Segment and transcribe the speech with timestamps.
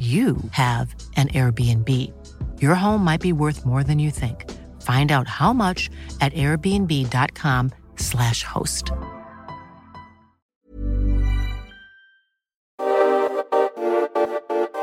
[0.00, 1.88] you have an Airbnb.
[2.62, 4.50] Your home might be worth more than you think.
[4.82, 8.92] Find out how much at airbnb.com/slash host.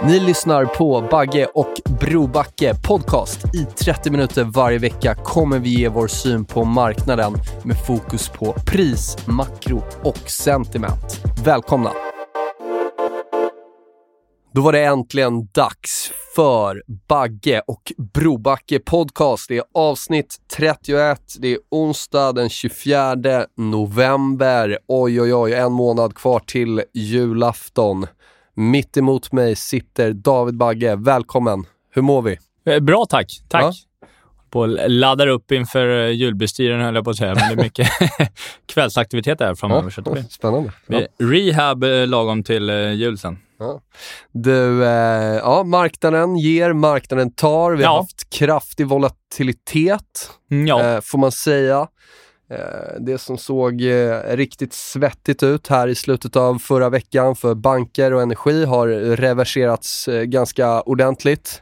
[0.03, 3.45] Ni lyssnar på Bagge och Brobacke podcast.
[3.53, 7.33] I 30 minuter varje vecka kommer vi ge vår syn på marknaden
[7.63, 11.21] med fokus på pris, makro och sentiment.
[11.45, 12.06] Välkomna!
[14.51, 19.47] Då var det äntligen dags för Bagge och Brobacke podcast.
[19.49, 21.21] Det är avsnitt 31.
[21.39, 23.15] Det är onsdag den 24
[23.57, 24.77] november.
[24.87, 28.07] Oj, oj, oj, en månad kvar till julafton.
[28.53, 30.95] Mitt emot mig sitter David Bagge.
[30.95, 31.65] Välkommen.
[31.91, 32.37] Hur mår vi?
[32.65, 33.41] Eh, Bra tack.
[33.49, 33.63] Tack.
[33.63, 33.73] Ja.
[34.49, 37.87] På laddar upp inför eh, julbestyren höll jag på att säga, men det är mycket
[38.65, 39.93] kvällsaktivitet där framöver.
[40.05, 40.71] Ja, ja, spännande.
[40.87, 41.01] Ja.
[41.17, 43.37] Rehab eh, lagom till jul sen.
[43.59, 43.81] Ja.
[44.31, 47.71] Du, eh, ja, marknaden ger, marknaden tar.
[47.71, 47.97] Vi har ja.
[47.97, 50.83] haft kraftig volatilitet, mm, ja.
[50.83, 51.87] eh, får man säga.
[52.49, 57.55] Eh, det som såg eh, riktigt svettigt ut här i slutet av förra veckan för
[57.55, 61.61] banker och energi har reverserats eh, ganska ordentligt.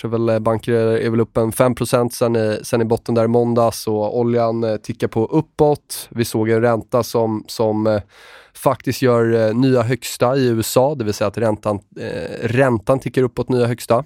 [0.00, 1.74] Tror väl banker är väl upp en 5
[2.10, 6.08] sen i, sen i botten där i måndags och oljan tickar på uppåt.
[6.10, 8.00] Vi såg en ränta som, som
[8.54, 13.22] faktiskt gör eh, nya högsta i USA, det vill säga att räntan, eh, räntan tickar
[13.22, 14.04] uppåt nya högsta.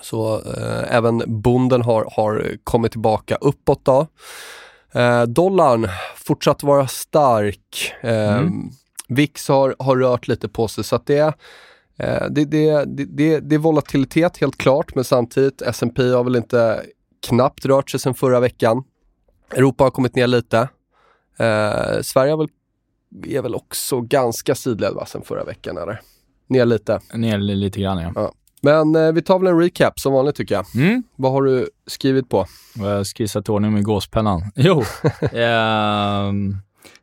[0.00, 4.06] Så eh, även bonden har, har kommit tillbaka uppåt då.
[4.92, 7.94] Eh, dollarn fortsatt vara stark.
[8.00, 8.70] Eh, mm.
[9.08, 11.32] VIX har, har rört lite på sig så att det, eh,
[12.30, 16.82] det, det, det, det är volatilitet helt klart men samtidigt S&P har väl inte
[17.28, 18.84] knappt rört sig sedan förra veckan.
[19.50, 20.68] Europa har kommit ner lite.
[21.38, 22.48] Eh, Sverige har väl
[23.26, 26.00] är väl också ganska sidled va, sen förra veckan eller?
[26.46, 27.00] Ner lite.
[27.14, 28.12] Ner lite grann ja.
[28.14, 28.32] ja.
[28.60, 30.66] Men eh, vi tar väl en recap som vanligt tycker jag.
[30.74, 31.02] Mm.
[31.16, 32.46] Vad har du skrivit på?
[32.74, 34.42] Jag har skissat ordning med gåspennan.
[34.54, 34.80] Jo.
[35.20, 36.32] eh,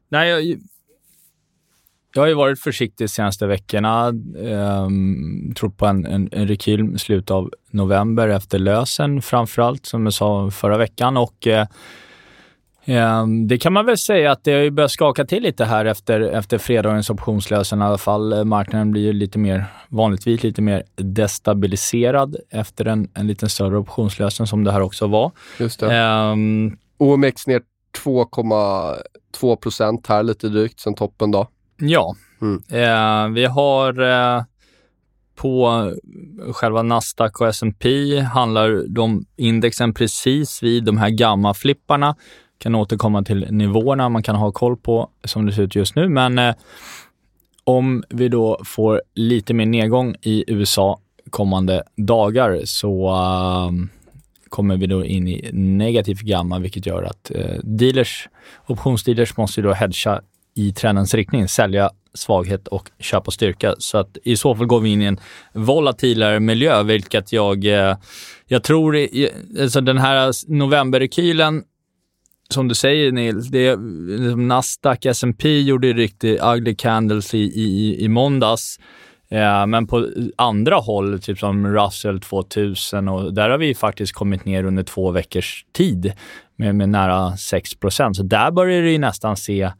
[0.09, 0.61] nej, jag,
[2.13, 4.07] jag har ju varit försiktig de senaste veckorna.
[4.39, 4.89] Eh,
[5.55, 10.13] trott på en, en, en rekyl i slutet av november efter lösen framförallt, som jag
[10.13, 11.17] sa förra veckan.
[11.17, 11.67] Och eh,
[12.85, 16.21] Ehm, det kan man väl säga att det har börjat skaka till lite här efter,
[16.21, 18.45] efter fredagens optionslösen i alla fall.
[18.45, 24.47] Marknaden blir ju lite mer, vanligtvis lite mer destabiliserad efter en, en liten större optionslösen
[24.47, 25.31] som det här också var.
[25.59, 26.03] Just det.
[26.03, 27.61] Um, OMX ner
[28.05, 31.47] 2,2 procent här lite drygt sen toppen då.
[31.89, 32.55] Ja, mm.
[32.55, 34.43] uh, vi har uh,
[35.35, 35.91] på
[36.53, 42.15] själva Nasdaq och S&P handlar de indexen precis vid de här gamma-flipparna
[42.63, 46.09] kan återkomma till nivåerna man kan ha koll på som det ser ut just nu.
[46.09, 46.55] Men eh,
[47.63, 53.71] om vi då får lite mer nedgång i USA kommande dagar så uh,
[54.49, 58.29] kommer vi då in i negativ gamma, vilket gör att uh, dealers,
[58.67, 60.21] optionsdealers måste då hedga
[60.55, 63.75] i trendens riktning, sälja svaghet och köpa styrka.
[63.77, 65.19] Så att i så fall går vi in i en
[65.53, 67.97] volatilare miljö, vilket jag, eh,
[68.47, 68.97] jag tror,
[69.61, 71.63] alltså den här novemberrekylen
[72.49, 73.75] som du säger Nils, det,
[74.07, 78.79] liksom Nasdaq, S&P gjorde riktigt ugly candles i, i, i måndags.
[79.29, 84.45] Eh, men på andra håll, typ som Russell 2000, och där har vi faktiskt kommit
[84.45, 86.13] ner under två veckors tid
[86.55, 89.71] med, med nära 6% Så där börjar det nästan se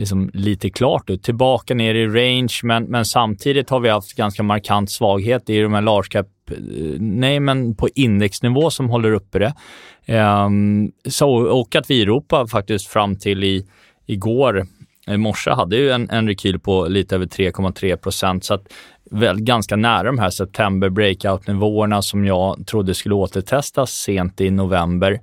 [0.00, 1.22] liksom lite klart ut.
[1.22, 5.72] Tillbaka ner i range, men, men samtidigt har vi haft ganska markant svaghet i de
[5.74, 6.56] här large cap eh,
[6.98, 9.54] nej, men på indexnivå som håller uppe det.
[10.46, 13.66] Um, så, och att vi i Europa faktiskt fram till i,
[14.06, 14.66] igår,
[15.06, 18.44] i morse, hade ju en, en rekyl på lite över 3,3 procent.
[18.44, 18.72] Så att
[19.10, 25.20] väl ganska nära de här september breakout-nivåerna som jag trodde skulle återtestas sent i november.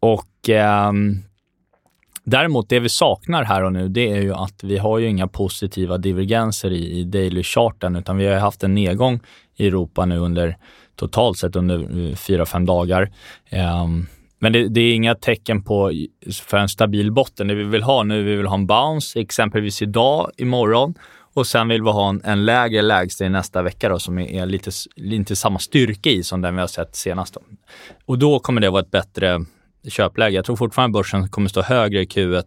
[0.00, 0.48] Och
[0.88, 1.22] um,
[2.24, 5.28] Däremot, det vi saknar här och nu, det är ju att vi har ju inga
[5.28, 9.20] positiva divergenser i, i daily-charten, utan vi har haft en nedgång
[9.56, 10.56] i Europa nu under
[10.96, 13.12] totalt sett under eh, fyra fem dagar.
[13.82, 14.06] Um,
[14.38, 15.92] men det, det, är inga tecken på
[16.32, 17.46] för en stabil botten.
[17.46, 20.94] Det vi vill ha nu, vi vill ha en bounce, exempelvis idag, imorgon
[21.34, 24.42] och sen vill vi ha en, en lägre lägsta i nästa vecka då, som är,
[24.42, 27.34] är lite, inte samma styrka i som den vi har sett senast.
[27.34, 27.40] Då.
[28.06, 29.44] Och då kommer det vara ett bättre
[29.88, 30.36] köpläge.
[30.36, 32.44] Jag tror fortfarande börsen kommer stå högre i Q1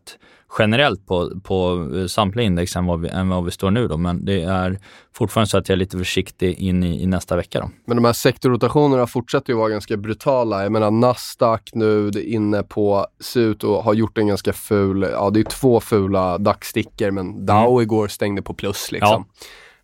[0.59, 3.87] generellt på, på eh, samtliga index än vad, vi, än vad vi står nu.
[3.87, 3.97] Då.
[3.97, 4.79] Men det är
[5.13, 7.59] fortfarande så att jag är lite försiktig in i, i nästa vecka.
[7.59, 7.69] Då.
[7.85, 10.63] Men de här sektorrotationerna fortsätter ju vara ganska brutala.
[10.63, 14.53] Jag menar Nasdaq nu det är inne på, ser ut att ha gjort en ganska
[14.53, 17.81] ful, ja det är två fula dagsstickor men Dow mm.
[17.81, 19.25] igår stängde på plus liksom.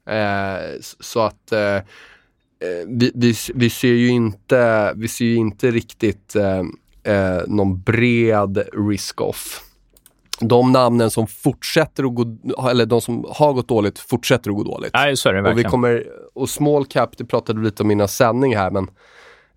[0.05, 0.11] Ja.
[0.13, 0.59] Eh,
[0.99, 1.81] så att eh, eh,
[2.87, 6.63] vi, vi, vi, ser ju inte, vi ser ju inte riktigt eh,
[7.03, 9.61] eh, någon bred risk-off.
[10.39, 12.37] De namnen som fortsätter att gå,
[12.69, 14.91] eller de som har gått dåligt, fortsätter att gå dåligt.
[14.93, 15.65] Nej, så är det verkligen.
[15.65, 18.87] Och, vi kommer, och small cap, det pratade vi lite om innan sändning här, men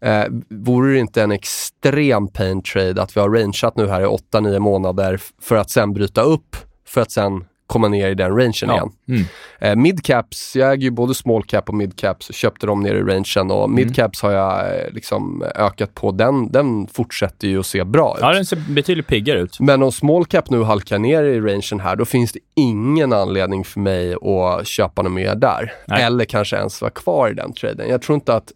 [0.01, 4.05] eh, vore det inte en extrem pain trade att vi har rangeat nu här i
[4.05, 6.57] 8-9 månader för att sen bryta upp,
[6.89, 7.45] för att sen
[7.77, 8.75] komma ner i den rangen ja.
[8.75, 8.91] igen.
[9.09, 9.25] Mm.
[9.59, 13.51] Eh, midcaps, jag äger ju både small cap och midcaps, köpte dem ner i rangen
[13.51, 13.75] och mm.
[13.75, 16.13] midcaps har jag eh, liksom ökat på.
[16.13, 18.21] Den, den fortsätter ju att se bra ut.
[18.21, 19.61] Ja, den ser betydligt piggare ut.
[19.61, 23.65] Men om small cap nu halkar ner i rangen här, då finns det ingen anledning
[23.65, 25.73] för mig att köpa något mer där.
[25.87, 26.03] Nej.
[26.03, 27.89] Eller kanske ens vara kvar i den traden.
[27.89, 28.53] Jag tror inte att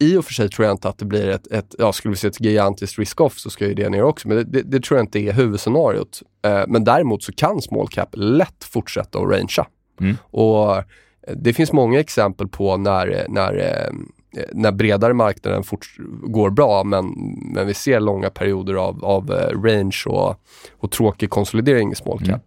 [0.00, 2.16] i och för sig tror jag inte att det blir ett, ett ja, skulle vi
[2.16, 4.98] se ett gigantiskt risk-off så ska ju det ner också, men det, det, det tror
[4.98, 6.22] jag inte är huvudscenariot.
[6.44, 9.66] Eh, men däremot så kan small cap lätt fortsätta att rangea.
[10.00, 10.16] Mm.
[10.22, 10.84] Och eh,
[11.36, 13.92] det finns många exempel på när, när, eh,
[14.52, 15.86] när bredare marknaden fort,
[16.22, 17.06] går bra, men,
[17.54, 20.40] men vi ser långa perioder av, av eh, range och,
[20.78, 22.28] och tråkig konsolidering i small cap.
[22.28, 22.40] Mm.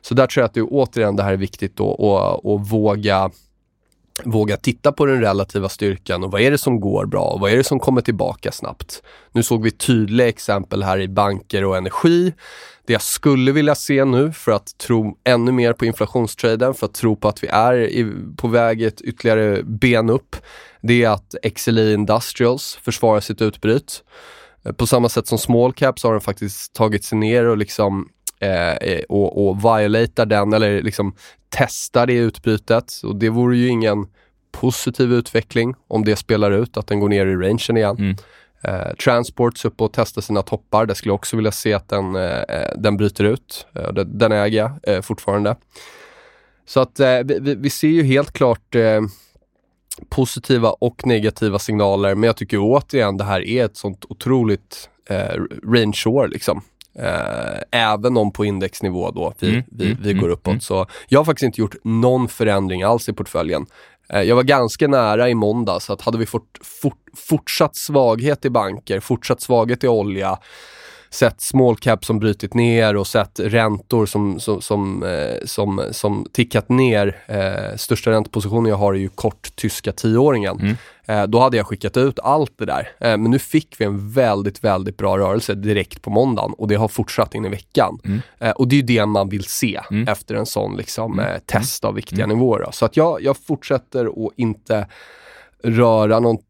[0.00, 3.30] Så där tror jag att det återigen det här är viktigt att våga
[4.24, 7.52] våga titta på den relativa styrkan och vad är det som går bra och vad
[7.52, 9.02] är det som kommer tillbaka snabbt.
[9.32, 12.34] Nu såg vi tydliga exempel här i banker och energi.
[12.86, 16.94] Det jag skulle vilja se nu för att tro ännu mer på inflationstraden, för att
[16.94, 20.36] tro på att vi är i, på väg ett ytterligare ben upp,
[20.80, 24.04] det är att XLI Industrials försvarar sitt utbryt.
[24.76, 28.08] På samma sätt som small caps har den faktiskt tagit sig ner och liksom
[28.42, 31.14] eh, och, och violatar den eller liksom
[31.48, 34.06] testar det utbytet och det vore ju ingen
[34.52, 37.96] positiv utveckling om det spelar ut, att den går ner i rangen igen.
[37.98, 38.16] Mm.
[38.64, 40.86] Eh, Transports upp och testar sina toppar.
[40.86, 43.66] Där skulle jag också vilja se att den, eh, den bryter ut.
[43.74, 45.56] Eh, den äger jag eh, fortfarande.
[46.66, 49.00] Så att eh, vi, vi, ser ju helt klart eh,
[50.08, 55.40] positiva och negativa signaler, men jag tycker återigen det här är ett sånt otroligt eh,
[55.64, 56.62] range-år liksom.
[56.98, 60.50] Eh, även om på indexnivå då vi, mm, vi, vi mm, går uppåt.
[60.50, 60.60] Mm.
[60.60, 63.66] Så jag har faktiskt inte gjort någon förändring alls i portföljen.
[64.08, 66.98] Eh, jag var ganska nära i måndag så att hade vi fått fort,
[67.28, 70.38] fortsatt svaghet i banker, fortsatt svaghet i olja,
[71.12, 76.26] sett small cap som brutit ner och sett räntor som, som, som, eh, som, som
[76.32, 77.24] tickat ner.
[77.26, 80.60] Eh, största räntepositionen jag har är ju kort tyska tioåringen.
[80.60, 80.76] Mm.
[81.06, 82.88] Eh, då hade jag skickat ut allt det där.
[83.00, 86.74] Eh, men nu fick vi en väldigt, väldigt bra rörelse direkt på måndagen och det
[86.74, 87.98] har fortsatt in i veckan.
[88.04, 88.20] Mm.
[88.38, 90.08] Eh, och det är det man vill se mm.
[90.08, 91.40] efter en sån liksom, mm.
[91.46, 92.36] test av viktiga mm.
[92.36, 92.68] nivåer.
[92.72, 94.86] Så att jag, jag fortsätter att inte
[95.62, 96.46] röra någonting.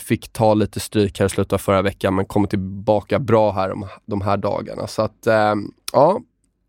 [0.00, 3.68] Fick ta lite stryk här i slutet av förra veckan men kommer tillbaka bra här
[3.68, 4.86] de, de här dagarna.
[4.86, 5.54] Så att, eh,
[5.92, 6.20] ja.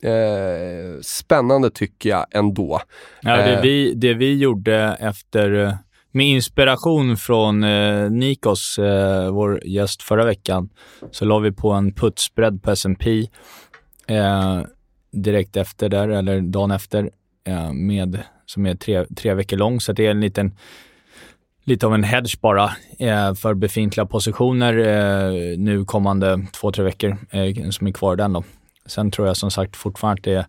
[0.03, 2.81] Eh, spännande tycker jag ändå.
[3.21, 5.77] Ja, det, vi, det vi gjorde efter
[6.11, 10.69] med inspiration från eh, Nikos, eh, vår gäst förra veckan,
[11.11, 13.27] så la vi på en putsbredd på S&P
[14.07, 14.61] eh,
[15.11, 17.09] direkt efter där, eller dagen efter,
[17.47, 19.81] eh, med, som är tre, tre veckor lång.
[19.81, 20.55] Så det är en liten,
[21.63, 22.63] lite av en hedge bara
[23.00, 27.18] eh, för befintliga positioner eh, nu kommande två, tre veckor
[27.72, 28.44] som är kvar den då.
[28.86, 30.46] Sen tror jag som sagt fortfarande att det är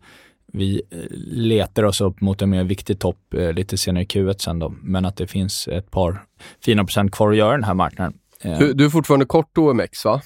[0.52, 4.34] vi eh, letar oss upp mot en mer viktig topp eh, lite senare i Q1
[4.38, 6.24] sen då, men att det finns ett par
[6.64, 8.18] fina procent kvar att göra den här marknaden.
[8.40, 10.20] Eh, du, du är fortfarande kort OMX va?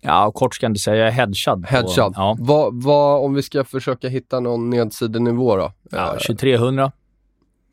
[0.00, 0.96] Ja, kort ska jag inte säga.
[0.96, 1.66] Jag är hedgad.
[1.66, 2.12] Hedgad.
[2.16, 2.36] ja.
[2.40, 5.72] vad, vad, om vi ska försöka hitta någon nedsidenivå då?
[5.90, 6.92] Ja, 2300.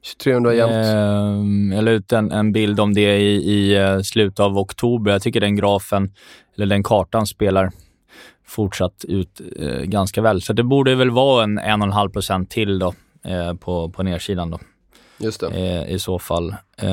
[0.06, 0.74] 2300 jämnt.
[0.74, 5.12] Eh, jag la ut en, en bild om det i, i slutet av oktober.
[5.12, 6.14] Jag tycker den grafen,
[6.56, 7.72] eller den kartan spelar
[8.48, 10.42] fortsatt ut eh, ganska väl.
[10.42, 12.94] Så det borde väl vara en 1,5 procent till då,
[13.26, 14.50] eh, på, på nedsidan.
[14.50, 14.60] Då.
[15.18, 15.48] Just det.
[15.48, 16.56] Eh, I så fall.
[16.78, 16.90] Eh,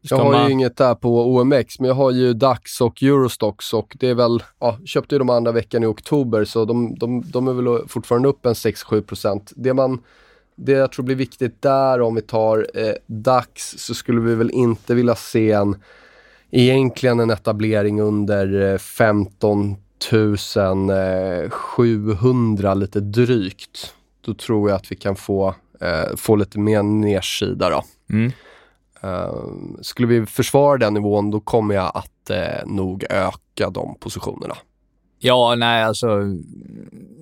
[0.00, 0.46] jag har man...
[0.46, 4.14] ju inget där på OMX, men jag har ju DAX och Eurostox och det är
[4.14, 7.88] väl, ja, köpte ju de andra veckan i oktober så de, de, de är väl
[7.88, 10.02] fortfarande upp en 6-7 Det man
[10.64, 14.50] det jag tror blir viktigt där om vi tar eh, DAX så skulle vi väl
[14.50, 15.76] inte vilja se en
[16.50, 19.76] egentligen en etablering under 15
[21.50, 23.94] 700 lite drygt.
[24.20, 27.84] Då tror jag att vi kan få, eh, få lite mer nedsida då.
[28.10, 28.32] Mm.
[29.04, 29.34] Uh,
[29.80, 34.56] skulle vi försvara den nivån då kommer jag att uh, nog öka de positionerna.
[35.24, 36.06] Ja, nej, alltså.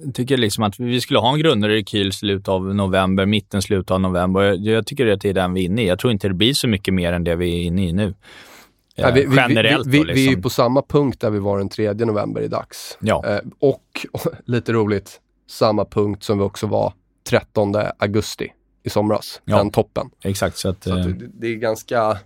[0.04, 4.00] Jag tycker liksom att vi skulle ha en grundrekyl slut av november, mitten, slut av
[4.00, 4.42] november.
[4.42, 5.86] Jag, jag tycker att det är den vi är inne i.
[5.86, 8.14] Jag tror inte det blir så mycket mer än det vi är inne i nu.
[8.94, 10.14] Ja, vi, generellt vi, vi, då, liksom.
[10.14, 10.42] vi, är liksom.
[10.42, 12.98] på samma punkt där vi var den 3 november i dags.
[13.00, 13.24] Ja.
[13.26, 16.92] Eh, och, och, lite roligt, samma punkt som vi också var
[17.28, 18.52] 13 augusti
[18.82, 19.40] i somras.
[19.44, 19.56] Ja.
[19.56, 20.10] Den toppen.
[20.24, 20.56] Exakt.
[20.56, 22.18] Så, att, så att eh, det, det, är ganska,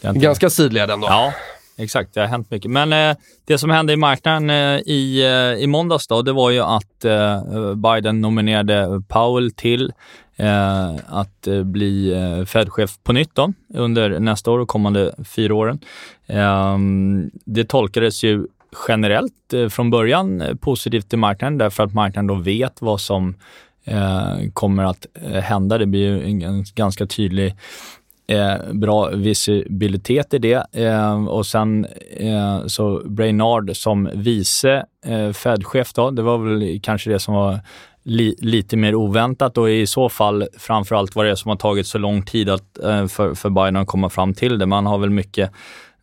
[0.00, 1.06] ganska sidled ändå.
[1.06, 1.32] Ja,
[1.76, 2.14] exakt.
[2.14, 2.70] Det har hänt mycket.
[2.70, 6.50] Men eh, det som hände i marknaden eh, i, eh, i måndags då, det var
[6.50, 9.92] ju att eh, Biden nominerade Powell till
[10.36, 15.54] eh, att eh, bli eh, Fed-chef på nytt då, under nästa år och kommande fyra
[15.54, 15.80] åren.
[16.26, 18.46] Ehm, det tolkades ju
[18.88, 23.34] generellt eh, från början eh, positivt i marknaden därför att marknaden då vet vad som
[24.52, 25.06] kommer att
[25.42, 25.78] hända.
[25.78, 27.54] Det blir ju en ganska tydlig
[28.28, 30.66] Eh, bra visibilitet i det.
[30.72, 37.10] Eh, och sen eh, så Brainard som vice eh, Fed-chef då, det var väl kanske
[37.10, 37.60] det som var
[38.02, 41.86] li, lite mer oväntat och i så fall framförallt vad det är som har tagit
[41.86, 44.66] så lång tid att, eh, för, för Biden att komma fram till det.
[44.66, 45.50] Man har väl mycket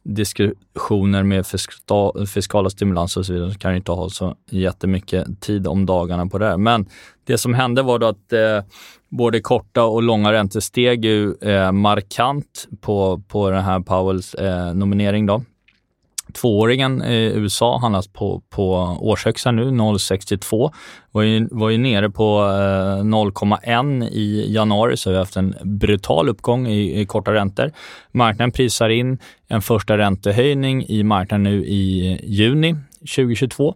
[0.03, 5.41] diskussioner med fiskala, fiskala stimulanser och så vidare, så kan ju inte ha så jättemycket
[5.41, 6.45] tid om dagarna på det.
[6.45, 6.57] här.
[6.57, 6.85] Men
[7.23, 8.61] det som hände var då att eh,
[9.09, 14.73] både korta och långa räntor steg ju eh, markant på, på den här Powells eh,
[14.73, 15.25] nominering.
[15.25, 15.43] Då.
[16.33, 20.71] Tvååringen i USA handlas på, på årshögsta nu, 0,62.
[21.11, 25.55] Var ju, var ju nere på eh, 0,1 i januari, så vi har haft en
[25.63, 27.71] brutal uppgång i, i korta räntor.
[28.11, 32.75] Marknaden prisar in en första räntehöjning i marknaden nu i juni
[33.15, 33.75] 2022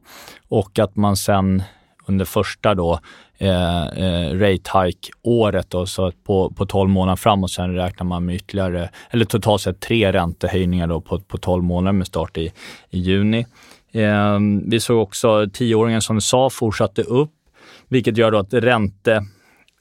[0.49, 1.63] och att man sen
[2.07, 2.99] under första då
[3.37, 5.69] eh, eh, rate hike-året.
[5.69, 9.79] Då, så på, på 12 månader framåt sen räknar man med ytterligare, eller totalt sett
[9.79, 12.51] tre räntehöjningar då på, på 12 månader med start i,
[12.89, 13.45] i juni.
[13.91, 17.31] Eh, vi såg också tioåringen som du sa fortsatte upp,
[17.87, 19.23] vilket gör då att ränte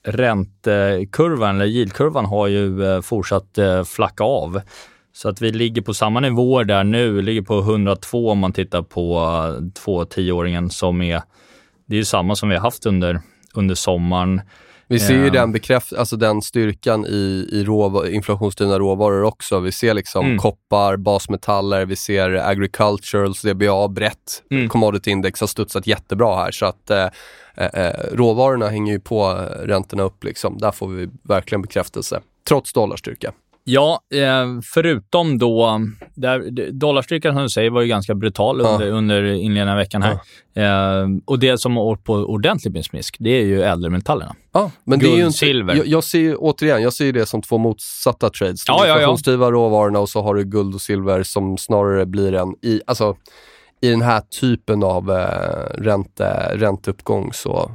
[0.06, 4.60] räntekurvan, eller yieldkurvan, har ju eh, fortsatt eh, flacka av.
[5.12, 8.82] Så att vi ligger på samma nivåer där nu, ligger på 102 om man tittar
[8.82, 11.22] på uh, två tioåringen som är,
[11.86, 13.20] det är ju samma som vi har haft under
[13.56, 14.40] under sommaren.
[14.88, 19.60] Vi ser ju den, bekräft alltså den styrkan i, i råvar, inflationsdrivna råvaror också.
[19.60, 20.38] Vi ser liksom mm.
[20.38, 24.42] koppar, basmetaller, vi ser agriculturals, DBA brett.
[24.50, 24.68] Mm.
[24.68, 27.08] Commodity index har studsat jättebra här så att eh,
[27.56, 29.32] eh, råvarorna hänger ju på
[29.62, 30.24] räntorna upp.
[30.24, 30.58] Liksom.
[30.58, 33.32] Där får vi verkligen bekräftelse, trots dollarstyrka.
[33.68, 35.80] Ja, eh, förutom då,
[36.14, 38.92] där, dollarstyrkan som du säger var ju ganska brutal under, ja.
[38.92, 40.18] under inledningen av veckan här.
[40.52, 40.62] Ja.
[40.62, 44.36] Eh, och det som har åkt på ordentligt med smisk, det är ju ädelmetallerna.
[44.52, 45.74] Ja, men Guld, det är ju inte, silver.
[45.74, 48.64] Jag, jag ser ju, återigen, jag ser det som två motsatta trades.
[48.68, 49.50] Ja, ja, ja.
[49.50, 53.16] råvarorna och så har du guld och silver som snarare blir en, i, alltså,
[53.80, 57.70] i den här typen av eh, ränte, ränteuppgång så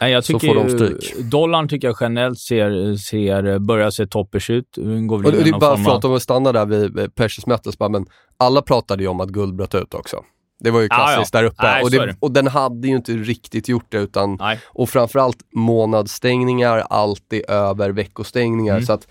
[0.00, 1.14] Nej, jag tycker så får de stryk.
[1.30, 4.76] Dollarn tycker jag generellt ser, ser, börjar se toppers ut.
[5.08, 8.62] Går och det är bara för att de stannar där vid precious metals, men alla
[8.62, 10.24] pratade ju om att guld bröt ut också.
[10.60, 11.42] Det var ju klassiskt ah, ja.
[11.42, 14.60] där uppe Nej, och, det, och, den hade ju inte riktigt gjort det utan, Nej.
[14.66, 18.74] och framförallt månadsstängningar alltid över veckostängningar.
[18.74, 18.86] Mm.
[18.86, 19.08] Så att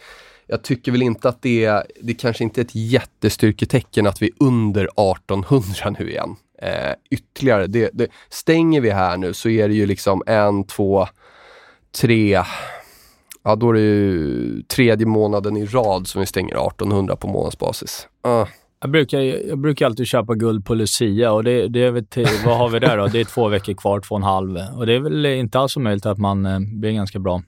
[0.47, 4.25] jag tycker väl inte att det, är, det kanske inte är ett jättestyrketecken att vi
[4.25, 7.67] är under 1800 nu igen eh, ytterligare.
[7.67, 11.07] Det, det, stänger vi här nu så är det ju liksom en, två,
[12.01, 12.43] tre,
[13.43, 18.07] ja då är det ju tredje månaden i rad som vi stänger 1800 på månadsbasis.
[18.27, 18.47] Uh.
[18.79, 22.27] Jag brukar, jag brukar alltid köpa guld på Lucia och det, det är väl till,
[22.45, 23.07] vad har vi där då?
[23.07, 24.57] Det är två veckor kvar, två och en halv.
[24.77, 27.41] Och det är väl inte alls omöjligt att man eh, blir ganska bra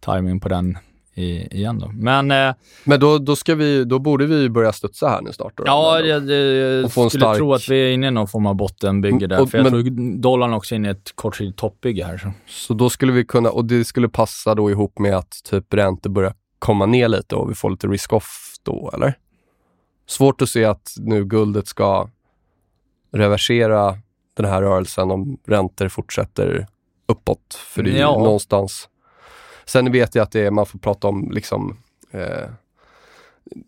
[0.00, 0.78] timing på den
[1.14, 1.90] i, igen då.
[1.94, 2.54] Men, eh,
[2.84, 5.56] Men då, då, ska vi, då borde vi börja studsa här nu snart?
[5.56, 7.36] Då, ja, jag, jag skulle stark...
[7.36, 9.40] tro att vi är inne i någon form av bottenbygge där.
[9.40, 9.72] Och, för jag men...
[9.72, 12.18] tror dollarn också är inne i ett kortsiktigt toppbygge här.
[12.18, 12.32] Så.
[12.46, 16.10] så då skulle vi kunna, och det skulle passa då ihop med att typ räntor
[16.10, 19.14] börjar komma ner lite och vi får lite risk-off då, eller?
[20.06, 22.08] Svårt att se att nu guldet ska
[23.12, 23.98] reversera
[24.36, 26.66] den här rörelsen om räntor fortsätter
[27.08, 27.54] uppåt.
[27.54, 28.18] För det är ja.
[28.18, 28.88] någonstans
[29.64, 31.76] Sen vet jag att det är, man får prata om liksom
[32.10, 32.48] eh,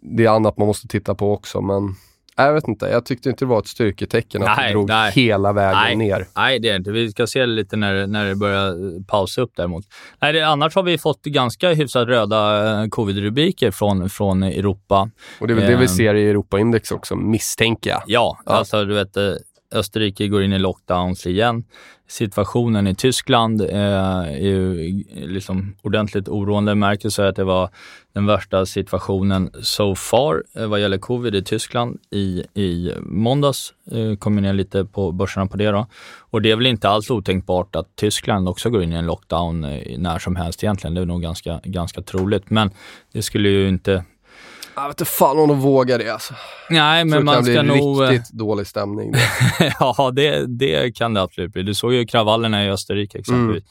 [0.00, 1.94] det är annat man måste titta på också men
[2.36, 5.12] jag vet inte, jag tyckte inte det var ett styrketecken att nej, det drog nej.
[5.12, 6.26] hela vägen nej, ner.
[6.36, 6.90] Nej, det är inte.
[6.92, 9.84] Vi ska se lite när, när det börjar pausa upp däremot.
[10.18, 15.10] Nej, det, annars har vi fått ganska hyfsat röda eh, covid-rubriker från, från Europa.
[15.40, 18.02] Och det är väl det vi eh, ser i Europaindex också, misstänker jag.
[18.06, 19.32] Ja, ja, alltså du vet, eh,
[19.74, 21.64] Österrike går in i lockdowns igen.
[22.06, 26.75] Situationen i Tyskland eh, är ju liksom ordentligt oroande.
[26.75, 27.70] Merkel säger att det var
[28.12, 33.75] den värsta situationen so far eh, vad gäller covid i Tyskland i, i måndags.
[33.90, 35.87] Eh, kom ner lite på börserna på det då.
[36.18, 39.64] Och det är väl inte alls otänkbart att Tyskland också går in i en lockdown
[39.64, 40.94] eh, när som helst egentligen.
[40.94, 42.50] Det är nog ganska, ganska troligt.
[42.50, 42.70] Men
[43.12, 44.04] det skulle ju inte
[44.76, 46.35] jag vet inte fan om de vågar det alltså.
[46.71, 48.00] Nej, men man ska nog...
[48.00, 49.12] Det riktigt dålig stämning.
[49.81, 51.62] ja, det, det kan det absolut bli.
[51.62, 53.64] Du såg ju kravallerna i Österrike exempelvis.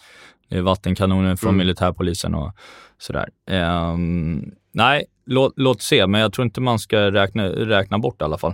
[0.52, 0.66] Mm.
[0.66, 1.58] Vattenkanoner från mm.
[1.58, 2.52] militärpolisen och
[2.98, 3.30] sådär.
[3.52, 8.24] Um, nej, låt, låt se, men jag tror inte man ska räkna, räkna bort i
[8.24, 8.54] alla fall.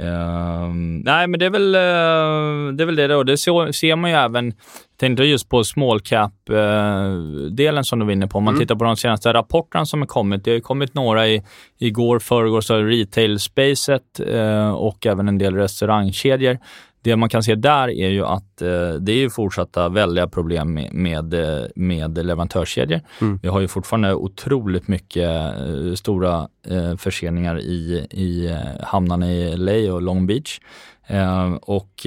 [0.00, 0.74] Uh,
[1.04, 3.22] nej, men det är väl, uh, det är väl det då.
[3.22, 4.52] Det ser, ser man ju även,
[4.96, 8.38] tänkte just på small cap-delen uh, som du var inne på.
[8.38, 8.60] Om man mm.
[8.60, 10.44] tittar på de senaste rapporterna som har kommit.
[10.44, 11.42] Det har kommit några i,
[11.78, 16.58] igår, förrgår, så retail-spacet eh, och även en del restaurangkedjor
[17.02, 20.74] det man kan se där är ju att eh, det är ju fortsatta väldiga problem
[20.74, 23.00] med, med, eh, med leverantörskedjor.
[23.20, 23.38] Mm.
[23.42, 29.56] Vi har ju fortfarande otroligt mycket eh, stora eh, förseningar i, i eh, hamnarna i
[29.56, 30.60] LA och Long Beach.
[31.06, 32.06] Eh, och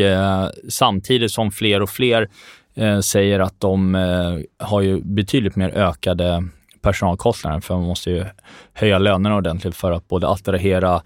[0.70, 2.30] samtidigt som fler och fler
[3.02, 3.94] säger att de
[4.60, 6.48] har ju betydligt mer ökade
[6.82, 8.26] personalkostnader för man måste ju
[8.74, 11.02] höja lönerna ordentligt för att både attrahera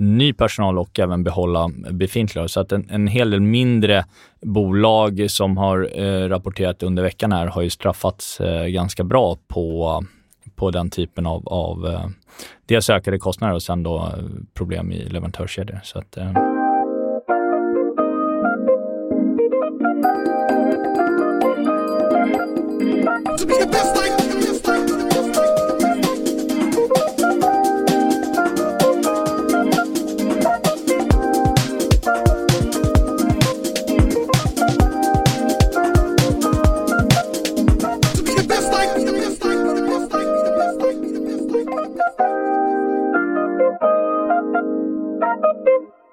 [0.00, 2.48] ny personal och även behålla befintliga.
[2.48, 4.04] Så att en, en hel del mindre
[4.42, 10.04] bolag som har eh, rapporterat under veckan här har ju straffats eh, ganska bra på,
[10.54, 12.06] på den typen av, av eh,
[12.66, 15.80] dels ökade kostnader och sen då eh, problem i leverantörskedjor.
[15.82, 16.32] Så att, eh,
[23.38, 24.19] to be the best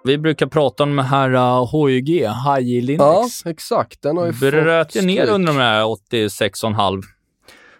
[0.07, 3.45] Vi brukar prata om den här uh, HYG, High Yield Index.
[3.45, 4.01] Ja, exakt.
[4.01, 7.03] Den har ju Bröt ju ner under de här 86,5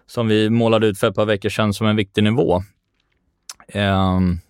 [0.06, 2.62] som vi målade ut för ett par veckor sedan som en viktig nivå.
[3.74, 4.40] Um,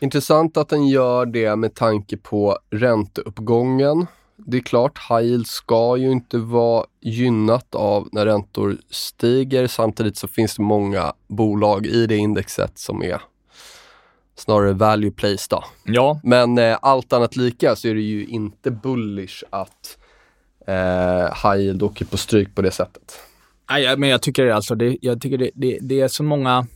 [0.00, 4.06] Intressant att den gör det med tanke på ränteuppgången.
[4.36, 9.66] Det är klart, high yield ska ju inte vara gynnat av när räntor stiger.
[9.66, 13.20] Samtidigt så finns det många bolag i det indexet som är
[14.40, 15.64] snarare value place då.
[15.84, 16.20] Ja.
[16.22, 19.98] Men eh, allt annat lika så är det ju inte bullish att
[20.66, 23.20] eh, high yield åker på stryk på det sättet.
[23.70, 26.66] Nej, men jag tycker alltså det, jag tycker det, det, det är så många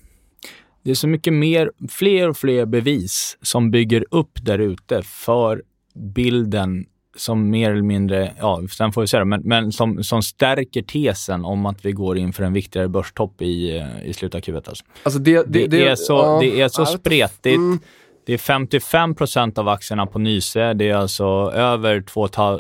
[0.85, 5.62] det är så mycket mer, fler och fler bevis som bygger upp där ute för
[5.94, 10.22] bilden som mer eller mindre, ja, sen får vi se det, men, men som, som
[10.22, 14.55] stärker tesen om att vi går in för en viktigare börstopp i, i slutet av
[14.55, 14.68] Q1.
[14.68, 14.85] Alltså.
[15.03, 17.57] Alltså det, det, det, är så, uh, det är så spretigt.
[17.57, 17.81] Mm.
[18.26, 20.74] Det är 55 procent av aktierna på Nyse.
[20.74, 22.02] Det är alltså över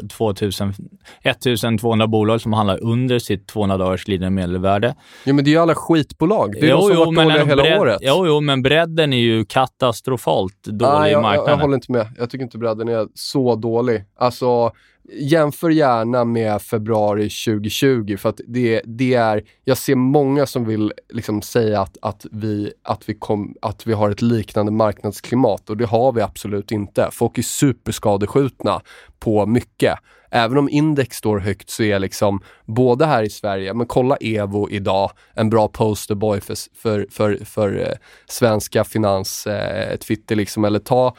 [0.08, 0.74] 2000,
[1.22, 4.94] 1200 bolag som handlar under sitt 200 dagars glidande medelvärde.
[5.24, 6.52] Jo, men det är ju alla skitbolag.
[6.52, 7.98] Det är jo, de som jo, varit dåliga hela bredd, året.
[8.00, 11.46] Jo, jo, men bredden är ju katastrofalt dålig ah, jag, i marknaden.
[11.46, 12.06] Jag, jag håller inte med.
[12.18, 14.04] Jag tycker inte bredden är så dålig.
[14.18, 14.72] Alltså,
[15.12, 20.92] jämför gärna med februari 2020 för att det, det är, jag ser många som vill
[21.12, 25.76] liksom säga att, att, vi, att, vi kom, att vi har ett liknande marknadsklimat och
[25.76, 27.08] det har vi absolut inte.
[27.12, 28.80] Folk är superskadeskjutna
[29.18, 29.98] på mycket.
[30.30, 34.70] Även om index står högt så är liksom både här i Sverige, men kolla Evo
[34.70, 40.78] idag, en bra posterboy för, för, för, för eh, svenska finans, eh, Twitter liksom, eller
[40.78, 41.14] ta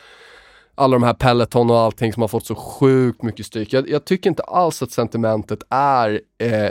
[0.76, 3.74] alla de här Peloton och allting som har fått så sjukt mycket stryk.
[3.74, 6.70] Jag, jag tycker inte alls att sentimentet är eh,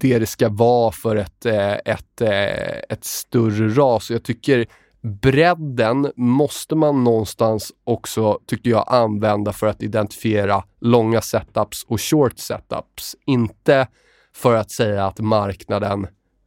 [0.00, 4.10] det det ska vara för ett, eh, ett, eh, ett större ras.
[4.10, 4.66] Jag tycker
[5.00, 12.38] bredden måste man någonstans också, tycker jag, använda för att identifiera långa setups och short
[12.38, 13.16] setups.
[13.26, 13.86] Inte
[14.34, 16.06] för att säga att marknaden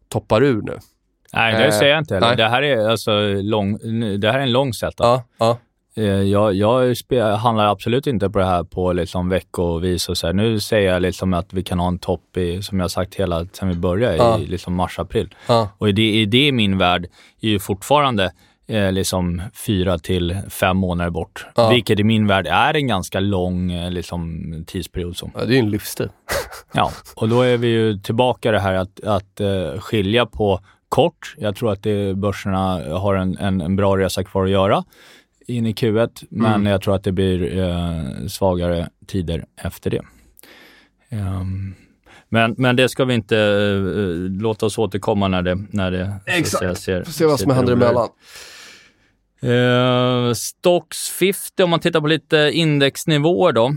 [0.10, 0.80] toppar ur nu.
[1.34, 2.36] Nej, det säger jag inte heller.
[2.36, 3.12] Det här är alltså
[3.42, 3.78] lång,
[4.20, 4.96] det här är en lång setup.
[5.00, 5.58] Ja, ja.
[5.96, 10.34] Eh, jag, jag handlar absolut inte på det här på liksom veckovis och så här.
[10.34, 13.46] Nu säger jag liksom att vi kan ha en topp i, som jag sagt hela
[13.46, 14.40] sedan vi började, ja.
[14.40, 15.36] i liksom mars-april.
[15.48, 15.70] Ja.
[15.78, 17.08] Och i det, i det i min värld
[17.42, 18.32] är ju fortfarande
[18.68, 21.46] eh, liksom fyra till fem månader bort.
[21.56, 21.70] Ja.
[21.70, 25.18] Vilket i min värld är en ganska lång eh, liksom, tidsperiod.
[25.18, 25.32] Som.
[25.36, 26.10] Ja, det är en livsstil.
[26.74, 30.60] ja, och då är vi ju tillbaka i det här att, att uh, skilja på
[30.90, 31.36] kort.
[31.38, 34.84] Jag tror att det, börserna har en, en, en bra resa kvar att göra
[35.48, 36.72] in i Q1, men mm.
[36.72, 40.02] jag tror att det blir uh, svagare tider efter det.
[41.12, 41.76] Um,
[42.30, 46.80] men, men det ska vi inte uh, låta oss återkomma när det, när det Exakt.
[46.80, 48.10] ser, Får se vad som händer emellan.
[49.44, 53.76] Uh, Stocks 50, om man tittar på lite indexnivåer då.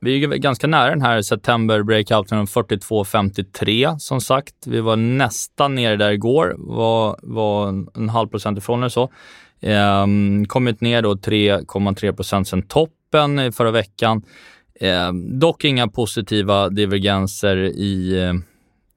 [0.00, 4.54] Vi är ganska nära den här september breakouten 42,53 som sagt.
[4.66, 9.10] Vi var nästan nere där igår, var, var en halv procent ifrån eller så.
[9.64, 14.22] Um, kommit ner då 3,3 procent sen toppen förra veckan.
[14.80, 18.34] Um, dock inga positiva divergenser i, eh,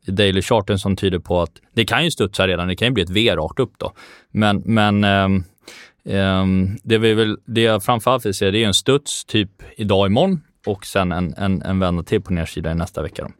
[0.08, 2.94] i daily charten som tyder på att det kan ju studsa redan, det kan ju
[2.94, 3.92] bli ett V-rakt upp då.
[4.32, 5.44] Men, men um,
[6.08, 10.08] Um, det, vi vill, det jag framförallt vill se det är en studs typ idag
[10.08, 13.32] imorgon och sen en, en, en vända till på nedsidan i nästa vecka.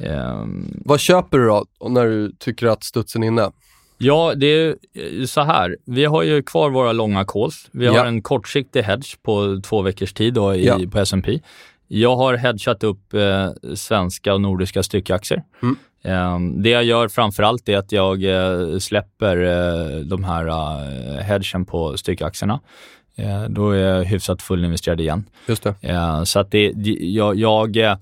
[0.00, 3.50] Um, Vad köper du då när du tycker att studsen är inne?
[3.98, 5.76] Ja, det är så här.
[5.84, 7.68] Vi har ju kvar våra långa calls.
[7.72, 10.80] Vi har en kortsiktig hedge på två veckors tid då i, ja.
[10.92, 11.40] på S&P.
[11.88, 15.42] Jag har hedgat upp eh, svenska och nordiska styckaktier.
[15.62, 15.76] Mm.
[16.02, 21.64] Ehm, det jag gör framförallt är att jag eh, släpper eh, de här uh, hedgen
[21.64, 22.60] på styckaktierna.
[23.48, 25.24] Då är jag hyfsat fullinvesterad igen.
[25.46, 25.74] Just det.
[26.26, 27.98] Så att det, jag, jag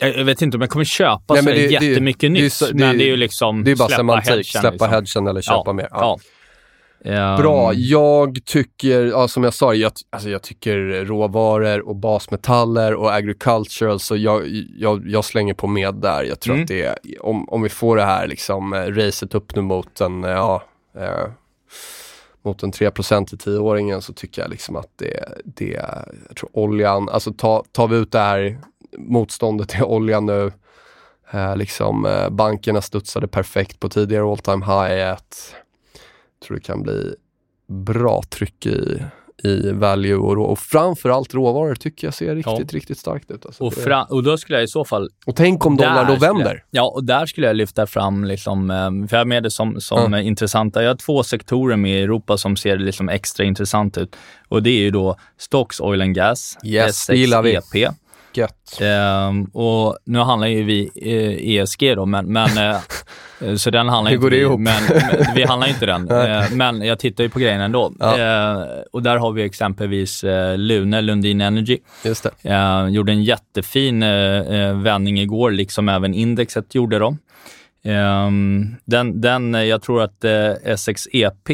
[0.00, 2.98] jag vet inte om jag kommer köpa Nej, så det, jättemycket det, nytt, det, men
[2.98, 4.90] det är ju liksom Det är bara semantik, släppa liksom.
[4.90, 5.88] hedgen eller köpa ja, mer.
[5.90, 6.18] Ja.
[7.02, 7.36] ja.
[7.40, 7.72] Bra.
[7.74, 14.00] Jag tycker, ja, som jag sa, jag, alltså jag tycker råvaror och basmetaller och agricultural,
[14.00, 16.24] så jag, jag, jag slänger på med där.
[16.24, 16.64] Jag tror mm.
[16.64, 20.00] att det är, om, om vi får det här liksom eh, racet upp nu mot
[20.00, 20.62] en, eh, ja,
[20.98, 21.28] eh,
[22.46, 25.80] mot en 3% i 10-åringen så tycker jag liksom att det, det,
[26.28, 28.58] jag tror oljan, alltså ta, tar vi ut det här
[28.98, 30.52] motståndet till oljan nu,
[31.30, 35.54] eh, liksom eh, bankerna studsade perfekt på tidigare all time high, ett
[36.46, 37.14] tror det kan bli
[37.68, 39.02] bra tryck i,
[39.44, 42.78] i value och, och framförallt råvaror tycker jag ser riktigt, ja.
[42.78, 43.46] riktigt starkt ut.
[43.46, 45.10] Alltså och, fra, och då skulle jag i så fall...
[45.26, 46.64] Och tänk om dollar då vänder.
[46.70, 49.50] Jag, ja, och där skulle jag lyfta fram, liksom, eh, för jag har med det
[49.50, 50.26] som, som mm.
[50.26, 50.82] intressanta.
[50.82, 54.16] Jag har två sektorer med i Europa som ser liksom extra intressant ut.
[54.48, 57.94] Och det är ju då Stocks Oil and Gas, yes, S6 EP
[58.36, 58.80] Gött.
[59.28, 62.76] Um, och nu handlar ju vi eh, ESG då, men, men eh,
[63.56, 64.60] så den handlar Hur går det ihop?
[64.60, 66.10] Men, men, vi handlar inte den.
[66.30, 67.92] eh, men jag tittar ju på grejen ändå.
[67.98, 68.18] Ja.
[68.18, 70.24] Eh, och där har vi exempelvis
[70.56, 71.78] Lune, Lundin Energy.
[72.04, 72.90] Just det.
[72.90, 74.00] Gjorde en jättefin
[74.82, 77.18] vändning igår, liksom även indexet gjorde de.
[77.86, 81.50] Um, den, den, eh, jag tror att eh, uh, SXEP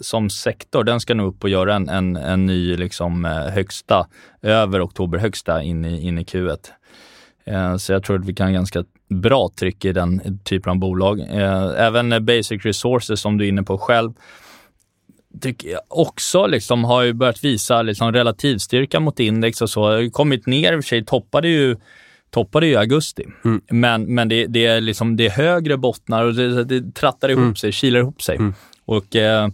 [0.00, 4.06] som sektor, den ska nog upp och göra en, en, en ny liksom, eh, högsta,
[4.42, 6.48] över oktober högsta in i, in i Q1.
[6.48, 10.70] Uh, ehm, så jag tror att vi kan ha ganska bra tryck i den typen
[10.70, 11.20] av bolag.
[11.20, 14.12] Ehm, även Basic Resources som du är inne på själv,
[15.40, 19.82] tycker jag också liksom har ju börjat visa liksom relativstyrka mot index och så.
[19.82, 21.76] Har Kommit ner i och för sig, toppade ju
[22.36, 23.24] toppade i augusti.
[23.44, 23.60] Mm.
[23.70, 27.42] Men, men det, det, är liksom, det är högre bottnar och det, det trattar ihop
[27.42, 27.56] mm.
[27.56, 28.36] sig, kilar ihop sig.
[28.36, 28.54] Mm.
[28.84, 29.48] Och eh,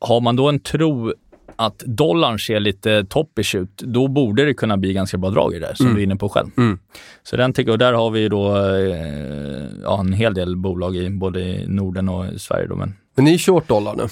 [0.00, 1.12] har man då en tro
[1.56, 5.58] att dollarn ser lite toppish ut, då borde det kunna bli ganska bra drag i
[5.58, 5.96] det, som mm.
[5.96, 6.48] du är inne på själv.
[6.56, 6.78] Mm.
[7.22, 11.10] Så den tycker, och där har vi då eh, ja, en hel del bolag i
[11.10, 12.66] både Norden och Sverige.
[12.66, 12.94] Då, men...
[13.16, 14.02] men ni är short dollar nu?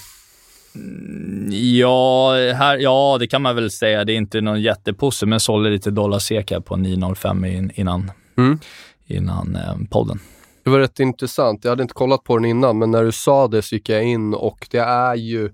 [1.50, 4.04] Ja, här, ja, det kan man väl säga.
[4.04, 8.58] Det är inte någon jätteposse, men sålde lite dollar på 9,05 innan, mm.
[9.06, 10.20] innan eh, podden.
[10.64, 11.64] Det var rätt intressant.
[11.64, 14.04] Jag hade inte kollat på den innan, men när du sa det så gick jag
[14.04, 15.50] in och det är ju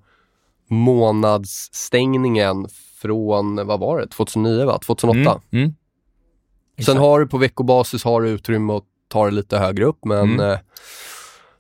[0.69, 2.67] månadsstängningen
[3.03, 4.79] från, vad var det, 2009 va?
[4.87, 5.41] 2008?
[5.51, 5.75] Mm, mm.
[6.87, 10.33] Sen har du på veckobasis har du utrymme att ta det lite högre upp, men
[10.33, 10.51] mm.
[10.51, 10.59] eh,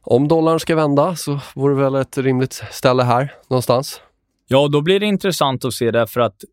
[0.04, 4.00] om dollarn ska vända så vore det väl ett rimligt ställe här någonstans.
[4.48, 6.44] Ja, då blir det intressant att se därför att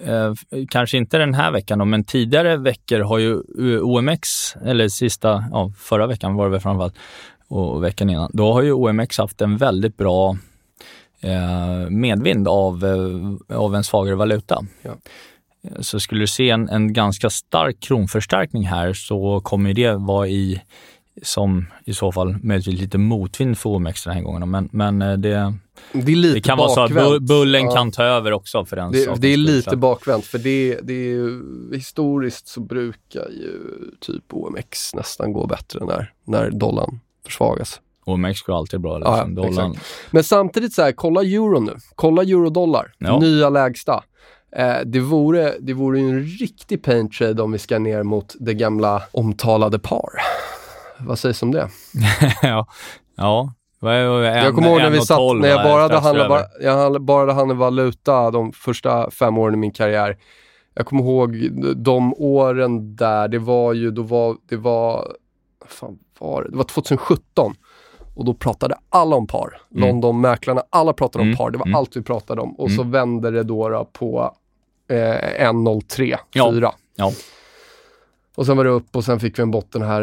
[0.00, 0.34] eh,
[0.70, 3.40] kanske inte den här veckan då, men tidigare veckor har ju
[3.80, 6.94] OMX, eller sista, ja, förra veckan var det väl framförallt,
[7.48, 10.36] och veckan innan, då har ju OMX haft en väldigt bra
[11.20, 14.64] eh, medvind av, eh, av en svagare valuta.
[14.82, 14.96] Ja.
[15.80, 20.62] Så skulle du se en, en ganska stark kronförstärkning här så kommer det vara i
[21.22, 24.50] som i så fall möjligtvis lite motvind för OMX den här gången.
[24.50, 25.54] Men, men eh, det,
[25.92, 27.00] Det, det kan vara bakvänt.
[27.08, 27.74] så att bu- bullen Ja.
[27.74, 30.92] kan ta över också för den Det, det är lite Så bakvänt för det, det
[30.92, 31.40] är ju,
[31.74, 33.60] historiskt så brukar ju
[34.00, 37.80] typ OMX nästan gå bättre när, när dollarn försvagas.
[38.04, 39.00] OMX går alltid bra.
[39.00, 39.34] Ja, Liksom.
[39.34, 39.74] Dollarn,
[40.10, 41.76] Men samtidigt så här, kolla euron nu.
[41.94, 43.18] Kolla eurodollar, Ja.
[43.18, 44.04] nya lägsta.
[44.56, 48.34] Eh, det, vore, det vore ju en riktig pain trade om vi ska ner mot
[48.40, 50.10] det gamla omtalade par.
[51.06, 51.68] Vad sägs om det?
[52.42, 52.66] ja.
[53.16, 53.52] ja.
[53.80, 57.32] En- jag kommer ihåg när vi satt, när jag bara hade handlat, jag bara hade
[57.32, 60.16] handlat valuta de första fem åren i min karriär.
[60.74, 65.12] Jag kommer ihåg de åren där, det var ju, då var, det var,
[65.68, 66.50] fan var det?
[66.50, 67.54] Det var 2017.
[68.14, 69.60] Och då pratade alla om par.
[69.74, 69.88] Mm.
[69.88, 71.36] London-mäklarna, alla pratade om Mm.
[71.36, 71.50] par.
[71.50, 71.76] Det var Mm.
[71.78, 72.54] allt vi pratade om.
[72.60, 72.92] Och så Mm.
[72.92, 74.34] vände det då, då på
[74.90, 74.96] eh,
[75.48, 76.50] 1.03, Ja.
[76.52, 76.72] 4.
[76.96, 77.12] Ja.
[78.34, 80.02] Och sen var det upp och sen fick vi en botten här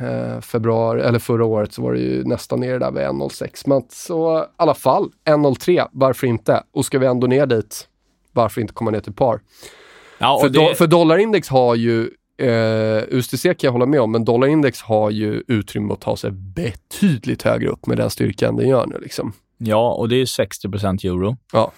[0.00, 3.62] eh, februari, eller förra året så var det ju nästan nere där vid 1.06.
[3.66, 6.62] Men så i alla fall 1.03, varför inte?
[6.72, 7.88] Och ska vi ändå ner dit,
[8.32, 9.40] varför inte komma ner till par?
[10.18, 14.12] Ja, För, det, do, för dollarindex har ju, eh, USDC kan jag hålla med om,
[14.12, 18.68] men dollarindex har ju utrymme att ta sig betydligt högre upp med den styrkan den
[18.68, 19.32] gör nu liksom.
[19.58, 21.36] ja, och det är 60% euro.
[21.52, 21.72] Ja.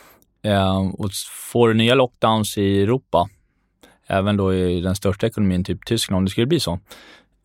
[0.44, 1.10] Eh, och
[1.52, 3.28] får du nya lockdowns i Europa,
[4.08, 6.78] även då i den största ekonomin, typ Tyskland, om det skulle bli så,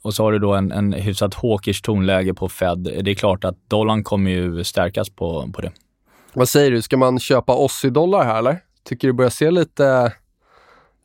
[0.02, 3.43] och så har du då en, en hyfsat hawkish tonläge på Fed, det är klart
[3.43, 5.71] att dollarn kommer ju stärkas på, på det.
[6.34, 8.60] Vad säger du, ska man köpa oss i dollar här eller?
[8.84, 10.13] Tycker du börjar se lite,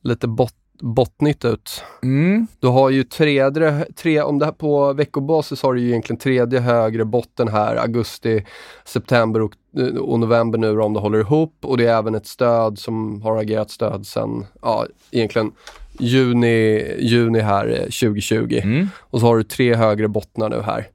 [0.03, 1.85] lite bot, bottnigt ut?
[2.03, 2.47] Mm.
[2.61, 6.61] Du har ju tredje, tre, om det här på veckobasis har du ju egentligen tredje
[6.61, 8.45] högre botten här, augusti,
[8.85, 9.53] september och,
[10.01, 11.55] och november nu om det håller ihop.
[11.63, 15.53] Och det är även ett stöd som har agerat stöd sedan, ja egentligen
[15.99, 18.61] juni, juni här eh, 2020.
[18.63, 18.89] Mm.
[18.99, 20.87] Och så har du tre högre bottnar nu här.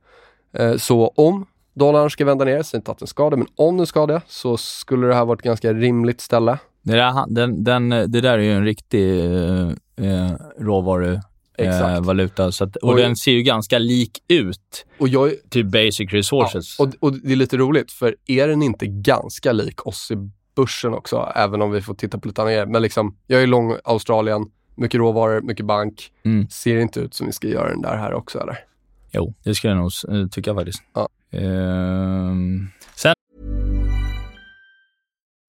[0.54, 3.78] Eh, så om dollarn ska vända ner, säg inte att den ska det, men om
[3.78, 6.58] den ska det så skulle det här vara ett ganska rimligt ställe.
[6.82, 11.20] Det, där, den, den, det där är ju en riktig eh, eh, råvaru.
[11.58, 12.52] Eh, valuta.
[12.52, 16.76] Så att, och Och- den ser ju ganska lik ut Och jag, till basic resources.
[16.80, 20.16] Ja, och, och det är lite roligt, för är den inte ganska lik oss i
[20.56, 22.66] börsen också, även om vi får titta på lite grejer.
[22.66, 26.12] Men liksom, jag är lång Australien, mycket råvaror, mycket bank.
[26.26, 26.48] Mm.
[26.50, 28.58] Ser inte ut som vi ska göra den där här också eller?
[29.12, 30.84] Jo, det skulle jag nog eh, tycka faktiskt.
[30.94, 31.10] Ja.
[31.32, 33.14] Ehm, sen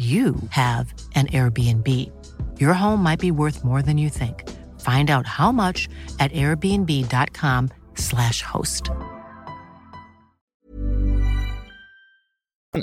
[0.00, 2.10] you have an Airbnb.
[2.58, 4.48] Your home might be worth more than you think.
[4.80, 8.90] Find out how much at airbnb.com/slash host.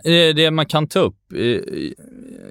[0.03, 1.61] Eh, det man kan ta upp, eh,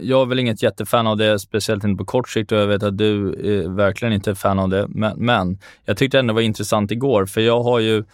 [0.01, 2.83] jag är väl inget jättefan av det, speciellt inte på kort sikt och jag vet
[2.83, 4.87] att du är verkligen inte är fan av det.
[4.89, 8.05] Men, men jag tyckte ändå det var intressant igår, för jag har ju,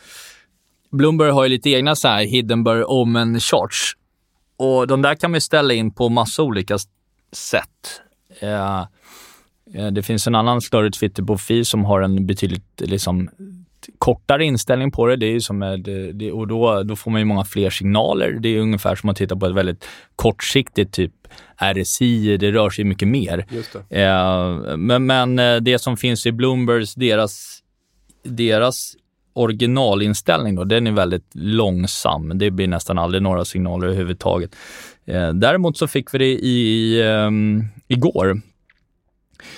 [0.90, 3.96] Bloomberg har ju lite egna så här Hindenburg Omen charts.
[4.62, 6.78] Och de där kan man ställa in på massa olika
[7.32, 8.00] sätt.
[8.40, 8.80] Eh,
[9.74, 13.30] eh, det finns en annan större Twitter-profil som har en betydligt liksom,
[13.98, 15.16] kortare inställning på det.
[15.16, 15.80] Det är som med,
[16.14, 18.32] det, och då, då får man ju många fler signaler.
[18.32, 19.84] Det är ungefär som att titta på ett väldigt
[20.16, 21.12] kortsiktigt typ
[21.74, 23.46] RSI, det rör sig mycket mer.
[23.88, 24.02] Det.
[24.02, 27.58] Eh, men, men eh, det som finns i Bloombergs, deras,
[28.22, 28.96] deras
[29.32, 32.38] originalinställning då, den är väldigt långsam.
[32.38, 34.56] Det blir nästan aldrig några signaler överhuvudtaget.
[35.04, 38.40] Eh, däremot så fick vi det i, ehm, igår.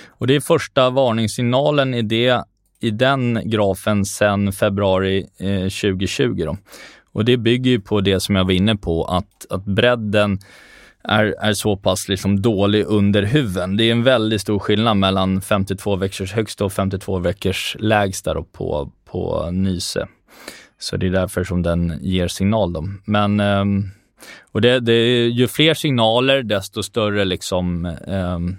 [0.07, 2.43] Och det är första varningssignalen i, det,
[2.79, 6.43] i den grafen sedan februari eh, 2020.
[6.45, 6.57] Då.
[7.11, 10.39] Och det bygger ju på det som jag var inne på, att, att bredden
[11.03, 13.77] är, är så pass liksom dålig under huven.
[13.77, 18.43] Det är en väldigt stor skillnad mellan 52 veckors högsta och 52 veckors lägsta då
[18.43, 20.07] på, på Nyse.
[20.79, 22.73] Så det är därför som den ger signal.
[22.73, 22.83] Då.
[23.05, 23.91] Men um,
[24.51, 28.57] och det, det, ju fler signaler, desto större liksom um,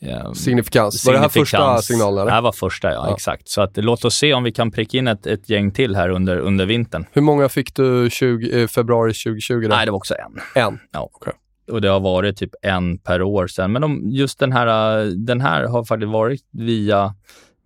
[0.00, 1.06] Um, signifikans.
[1.06, 2.26] Var det här första signalen?
[2.26, 3.14] Det här var första, ja, ja.
[3.14, 3.48] Exakt.
[3.48, 6.08] Så att, låt oss se om vi kan pricka in ett, ett gäng till här
[6.08, 7.06] under, under vintern.
[7.12, 9.60] Hur många fick du 20, eh, februari 2020?
[9.60, 9.68] Då?
[9.68, 10.62] Nej, det var också en.
[10.62, 10.78] En?
[10.92, 11.10] Ja.
[11.12, 11.32] Okay.
[11.70, 13.72] Och det har varit typ en per år sedan.
[13.72, 17.14] Men de, just den här, den här har faktiskt varit via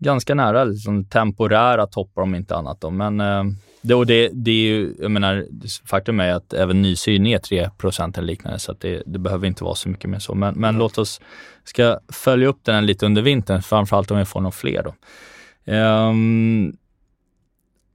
[0.03, 2.81] ganska nära liksom, temporära toppar om inte annat.
[2.81, 2.91] Då.
[2.91, 3.45] Men eh,
[3.83, 5.47] det, och det, det är ju, jag menar,
[5.87, 9.75] faktum är att även nysyn är 3 eller liknande, så det, det, behöver inte vara
[9.75, 10.35] så mycket mer så.
[10.35, 11.21] Men, men låt oss
[11.65, 14.83] ska följa upp den lite under vintern, framförallt om vi får några fler.
[14.83, 14.95] Då.
[15.73, 16.77] Um,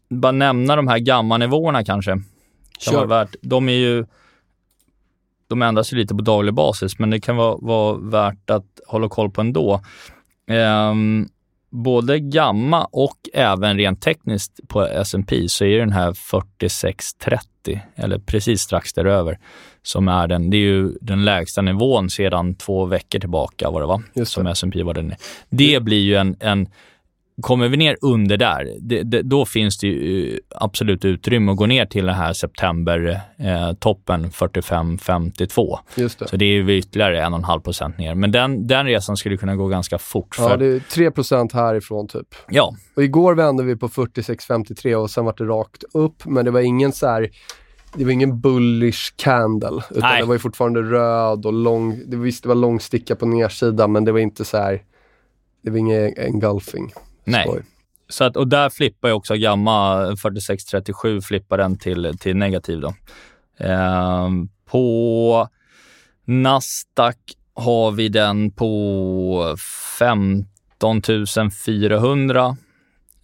[0.10, 2.22] bara nämna de här gamma-nivåerna kanske.
[2.86, 3.36] Kan vara värt.
[3.41, 4.06] De är ju
[5.48, 9.10] de ändras ju lite på daglig basis, men det kan vara, vara värt att hålla
[9.10, 9.82] koll på ändå.
[10.91, 11.30] Um,
[11.71, 18.62] både gamma och även rent tekniskt på S&P så är den här 4630, eller precis
[18.62, 19.39] strax däröver,
[19.84, 23.88] som är den, det är ju den lägsta nivån sedan två veckor tillbaka var det
[23.88, 24.03] va?
[24.13, 24.34] Just det.
[24.34, 25.13] Som S&P var den.
[25.49, 26.67] Det blir ju en, en
[27.41, 31.58] Kommer vi ner under där, det, det, då finns det ju eh, absolut utrymme att
[31.58, 35.78] gå ner till den här september-toppen eh, 45-52.
[36.26, 38.15] Så det är ju ytterligare 1,5 procent ner.
[38.15, 40.36] Men den, den resan skulle kunna gå ganska fort.
[40.36, 40.50] För...
[40.50, 42.36] Ja, det är 3 procent härifrån typ.
[42.50, 42.76] Ja.
[42.95, 46.62] Och igår vände vi på 46-53 och sen var det rakt upp, men det var
[46.62, 47.30] ingen så här
[47.93, 50.21] det var ingen bullish candle, utan Nej.
[50.21, 52.02] det var ju fortfarande röd och lång.
[52.06, 54.84] Det, visst, det var lång sticka på nedsidan, men det var inte så här,
[55.62, 56.93] det var ingen engulfing.
[57.28, 57.63] Nej.
[58.10, 62.80] Så att, och där flippar ju också gamma 4637 flippar den till, till negativ.
[62.80, 62.94] Då.
[63.60, 64.30] Eh,
[64.66, 65.48] på
[66.26, 67.18] Nasdaq
[67.54, 69.56] har vi den på
[70.00, 71.02] 15
[71.66, 72.58] 400.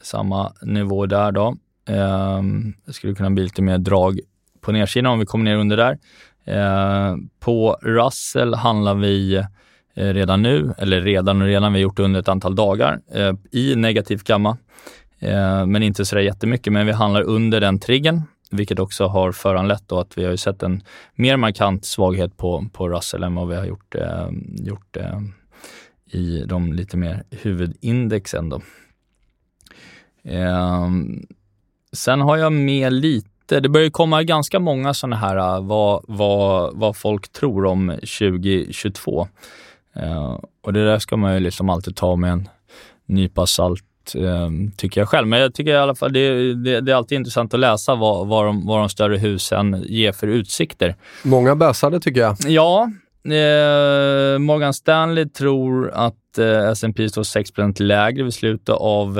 [0.01, 1.55] Samma nivå där då.
[1.89, 2.41] Eh,
[2.85, 4.19] det skulle kunna bli lite mer drag
[4.61, 5.97] på nedsidan om vi kommer ner under där.
[6.45, 9.43] Eh, på Russell handlar vi
[9.95, 12.99] Eh, redan nu, eller redan och redan, vi har gjort det under ett antal dagar,
[13.13, 14.57] eh, i negativ gamma.
[15.19, 19.83] Eh, men inte sådär jättemycket, men vi handlar under den triggen, vilket också har föranlett
[19.87, 20.83] då att vi har sett en
[21.15, 23.95] mer markant svaghet på, på Russell än vad vi har gjort,
[24.53, 24.97] gjort
[26.13, 28.49] i de lite mer huvudindexen.
[28.49, 28.61] Då.
[30.23, 30.89] Eh,
[31.93, 36.97] sen har jag med lite det börjar komma ganska många sådana här vad, vad, vad
[36.97, 39.27] folk tror om 2022.
[40.01, 42.49] Uh, och det där ska man ju liksom alltid ta med en
[43.05, 45.27] nypa salt, uh, tycker jag själv.
[45.27, 48.27] Men jag tycker i alla fall det, det, det är alltid intressant att läsa vad,
[48.27, 50.95] vad, de, vad de större husen ger för utsikter.
[51.23, 52.37] Många bösade tycker jag.
[52.47, 52.91] Ja,
[53.25, 59.19] uh, Morgan Stanley tror att uh, S&P står 6% lägre vid slutet av,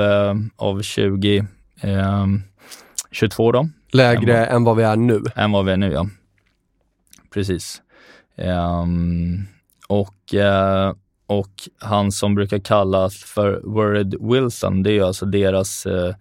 [0.56, 3.52] av 2022.
[3.52, 3.68] Då.
[3.92, 5.22] Lägre än, än vad vi är nu?
[5.36, 6.06] Än vad vi är nu, ja.
[7.34, 7.82] Precis.
[8.36, 9.46] Um,
[9.88, 10.92] och, eh,
[11.26, 16.14] och han som brukar kallas för Worried Wilson, det är ju alltså deras eh,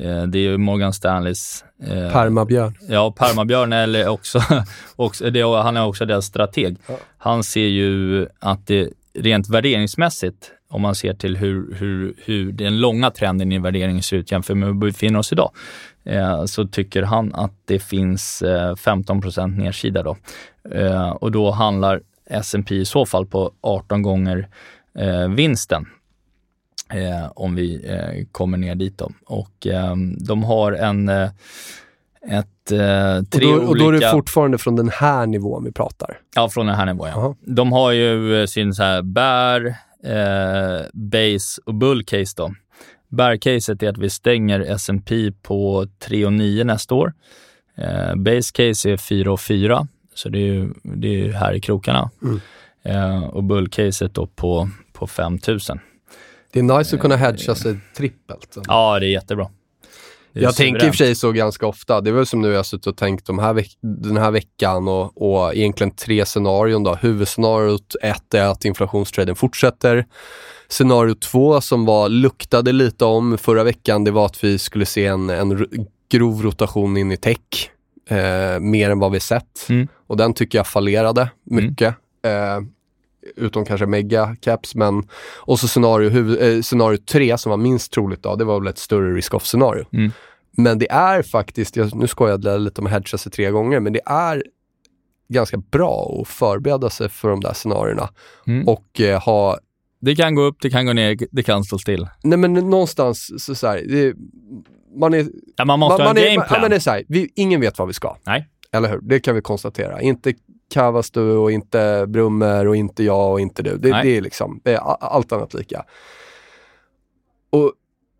[0.00, 1.64] eh det är ju Morgan Stanleys...
[1.82, 2.74] Eh, permabjörn.
[2.88, 4.40] Ja, permabjörn eller också,
[4.96, 6.76] också det, han är också deras strateg.
[7.18, 12.80] Han ser ju att det rent värderingsmässigt, om man ser till hur, hur, hur den
[12.80, 15.50] långa trenden i värderingen ser ut jämfört med hur vi befinner oss idag,
[16.04, 20.16] eh, så tycker han att det finns eh, 15 nedsida då.
[20.70, 24.48] Eh, och då handlar S&P i så fall på 18 gånger
[24.98, 25.86] eh, vinsten.
[26.92, 29.12] Eh, om vi eh, kommer ner dit då.
[29.26, 31.30] Och eh, de har en eh,
[32.30, 35.72] ett, eh, tre och, då, och då är det fortfarande från den här nivån vi
[35.72, 36.18] pratar?
[36.34, 37.14] Ja, från den här nivån ja.
[37.14, 37.36] Aha.
[37.40, 39.76] De har ju sin så här bear,
[40.92, 42.54] base och bull case då.
[43.08, 47.12] Bear-caset är att vi stänger S&P på 3,9 nästa år.
[48.16, 52.10] base case är 4,4 så det är ju det är här i krokarna.
[52.22, 52.40] Mm.
[52.82, 55.78] Eh, och bullcaset då på, på 5000.
[56.52, 58.58] Det är nice att kunna hedga sig trippelt.
[58.68, 59.50] Ja, det är jättebra.
[60.32, 60.74] Det är jag suveränt.
[60.74, 62.00] tänker i och för sig så ganska ofta.
[62.00, 64.88] Det är väl som nu jag har suttit och tänkt de här den här veckan
[64.88, 66.82] och, och egentligen tre scenarion.
[66.82, 66.94] Då.
[66.94, 70.06] Huvudscenariot ett är att inflationstraden fortsätter.
[70.68, 75.06] Scenario två som var, luktade lite om förra veckan, det var att vi skulle se
[75.06, 75.66] en, en
[76.08, 77.70] grov rotation in i tech
[78.08, 79.68] eh, mer än vad vi sett.
[79.68, 79.88] Mm.
[80.06, 81.94] Och den tycker jag fallerade mycket.
[82.22, 82.58] Mm.
[82.58, 82.68] Eh,
[83.36, 87.92] utom kanske mega caps men och så scenario, huvud, eh, scenario tre som var minst
[87.92, 89.84] troligt då, det var väl ett större risk-off scenario.
[89.92, 90.12] Mm.
[90.56, 93.80] Men det är faktiskt, jag, nu skojade jag lite om att hedga sig tre gånger,
[93.80, 94.42] men det är
[95.28, 98.08] ganska bra att förbereda sig för de där scenarierna
[98.46, 98.68] mm.
[98.68, 99.58] och eh, ha
[100.00, 102.08] det kan gå upp, det kan gå ner, det kan stå still.
[102.22, 104.14] Nej men någonstans så, så här, det,
[104.94, 105.26] man är...
[105.56, 106.56] Ja, man måste man, ha man en är, gameplan.
[106.56, 108.16] ja, men det är så här, vi, ingen vet vad vi ska.
[108.22, 108.48] Nej.
[108.72, 109.00] Eller hur?
[109.00, 110.00] Det kan vi konstatera.
[110.00, 110.34] Inte
[110.74, 113.76] Kavastu och inte Brummer och inte jag och inte du.
[113.76, 115.84] Det, det är liksom, det är allt annat lika.
[117.50, 117.72] Och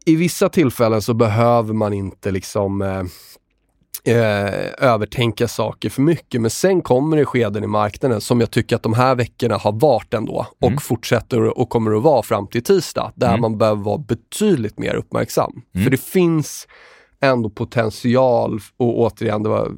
[0.04, 3.02] i vissa tillfällen så behöver man inte liksom eh,
[4.04, 6.40] eh, övertänka saker för mycket.
[6.40, 9.72] Men sen kommer det skeden i marknaden som jag tycker att de här veckorna har
[9.72, 10.78] varit ändå och Mm.
[10.80, 13.12] fortsätter och kommer att vara fram till tisdag.
[13.14, 13.40] Där Mm.
[13.40, 15.62] man behöver vara betydligt mer uppmärksam.
[15.74, 15.84] Mm.
[15.84, 16.68] För det finns
[17.20, 19.72] ändå potential och återigen, det var,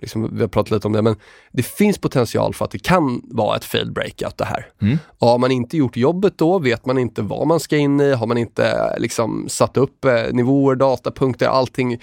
[0.00, 1.16] liksom, vi har pratat lite om det, men
[1.52, 4.66] det finns potential för att det kan vara ett failed breakout det här.
[4.82, 4.98] Mm.
[5.18, 8.12] Och har man inte gjort jobbet då, vet man inte vad man ska in i,
[8.12, 11.98] har man inte liksom satt upp eh, nivåer, datapunkter, allting.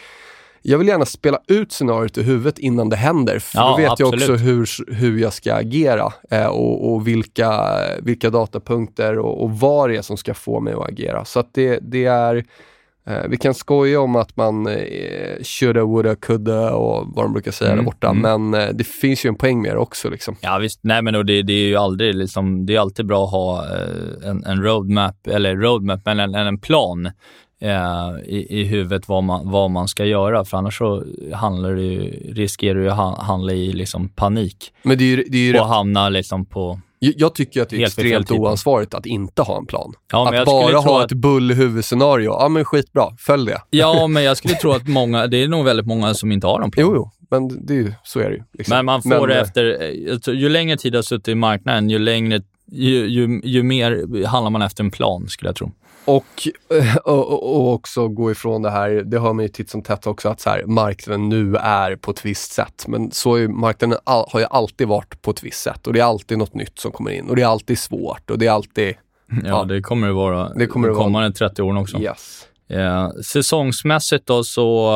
[0.70, 4.00] Jag vill gärna spela ut scenariot i huvudet innan det händer, för Ja, då vet
[4.00, 4.30] jag absolut.
[4.30, 9.90] också hur, hur jag ska agera eh, och, och vilka, vilka datapunkter och, och vad
[9.90, 11.26] det är som ska få mig att agera.
[11.26, 12.46] Så att det, det är
[13.08, 17.52] Eh, vi kan skoja om att man eh, shoulda, woulda, coulda och vad de brukar
[17.52, 18.22] säga Mm, där borta, mm.
[18.22, 20.10] men eh, det finns ju en poäng med det också.
[20.10, 20.36] Liksom.
[20.42, 23.26] Ja visst, nej men och det, det är ju aldrig liksom, det är alltid bra
[23.26, 27.12] att ha eh, en, en roadmap, eller roadmap, men en, en plan
[28.26, 30.46] i, i huvudet vad man, vad man ska göra.
[30.46, 31.04] För annars så
[31.34, 35.24] handlar det ju, riskerar du att ha, handla i liksom panik Men det är ju,
[35.30, 36.80] det är ju och rätt, hamna liksom på...
[37.00, 38.42] jag, jag tycker att det är extremt tidpunkt.
[38.42, 39.94] oansvarigt att inte ha en plan.
[40.12, 43.62] Ja, att jag bara ha att- ett bull huvudscenario, ja men skitbra, följ det.
[43.70, 46.60] Ja, men jag skulle tro att många, det är nog väldigt många som inte har
[46.60, 46.86] någon plan.
[46.88, 48.44] Jo, jo, men det är ju, så är det ju.
[48.54, 48.76] Liksom.
[48.76, 49.66] Men man får Men, eh, efter,
[50.08, 52.42] eh, alltså, ju längre tid du har suttit i marknaden, ju längre,
[52.72, 55.72] ju, ju, ju mer handlar man efter en plan skulle jag tro.
[56.08, 56.48] Och,
[56.78, 59.82] eh, och, och- och också gå ifrån det här, det hör man ju titt som
[59.82, 62.86] tätt också, att så här, marknaden nu är på ett visst sätt.
[62.88, 66.00] Men så är marknaden all, har ju alltid varit på ett visst sätt och det
[66.00, 68.52] är alltid något nytt som kommer in och det är alltid svårt och det är
[68.52, 68.96] alltid,
[69.30, 69.64] Ja, Ja.
[69.64, 71.06] det kommer det vara Det kommer det de vara.
[71.06, 71.98] kommande 30 åren också.
[72.00, 72.48] yes.
[72.70, 74.92] Eh, säsongsmässigt då så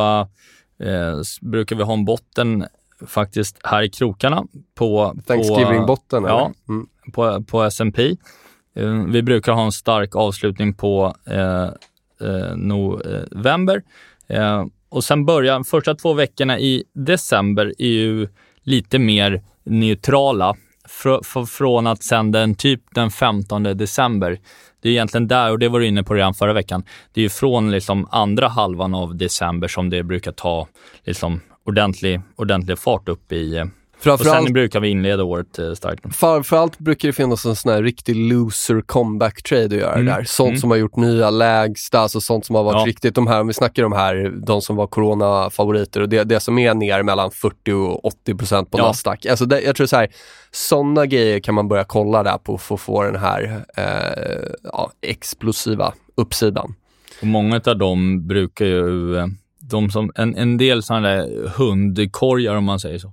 [0.84, 2.66] eh, brukar vi ha en botten
[3.07, 4.43] faktiskt här i krokarna
[4.76, 6.51] på, Thanksgiving-botten ja.
[6.70, 6.88] Mm.
[7.14, 8.16] på, på S&P.
[8.76, 11.69] Eh, vi brukar ha en stark avslutning på eh,
[12.30, 13.82] eh, november.
[14.28, 18.28] Eh, och sen börjar första två veckorna i december är ju
[18.63, 20.55] lite mer neutrala.
[20.89, 24.39] Fr- fr- från att sen den typ den 15 december,
[24.82, 27.24] det är egentligen där, och det var du inne på redan förra veckan, det är
[27.24, 30.67] ju från liksom andra halvan av december som det brukar ta
[31.03, 33.57] liksom ordentlig, ordentlig fart upp i...
[33.57, 33.65] Eh,
[34.08, 36.16] eh, Och Framförallt, sen brukar vi inleda året eh, starkt.
[36.16, 40.06] framförallt brukar det finnas en sån här riktig loser comeback trade att göra Mm.
[40.06, 40.24] där.
[40.24, 40.60] Sånt Mm.
[40.60, 42.86] som har gjort nya lägsta, alltså sånt som har varit Ja.
[42.88, 46.39] riktigt, de här, om vi snackar de här, de som var corona-favoriter och det, det
[46.39, 48.84] som är ner mellan 40 och 80 procent på Ja.
[48.88, 49.26] Nasdaq.
[49.26, 50.08] Alltså det, jag tror så här,
[50.52, 54.91] sådana grejer kan man börja kolla där på för att få den här eh, ja,
[55.02, 56.74] explosiva uppsidan.
[57.22, 59.26] Och många av dem brukar ju, eh,
[59.60, 63.12] de som, en, en del sådana där hundkorgar om man säger så,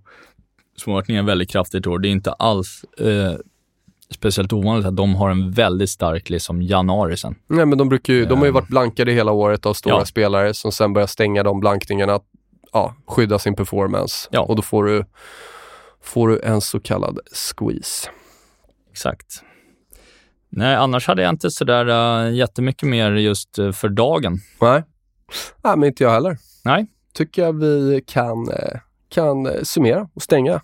[0.81, 3.33] som har varit ner väldigt kraftigt i år, det är inte alls eh,
[4.11, 7.35] speciellt ovanligt att de har en väldigt stark liksom, januari sen.
[7.47, 10.05] Nej men de brukar ju, de har ju varit blankade hela året av stora Ja.
[10.05, 12.21] spelare som sen börjar stänga de blankningarna,
[12.73, 14.29] ja, skydda sin performance.
[14.33, 14.41] Ja.
[14.41, 15.05] Och då får du,
[16.03, 18.11] får du en så kallad squeeze.
[18.91, 19.43] Exakt.
[20.51, 24.39] Nej, annars hade jag inte sådär uh, jättemycket mer just eh, för dagen.
[24.61, 24.83] Nej.
[25.65, 26.39] Nej, men inte jag heller.
[26.65, 26.87] Nej.
[27.15, 30.61] Tycker jag vi kan, eh, kan eh, summera och stänga,